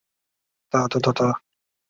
[0.71, 1.35] 出生于东京。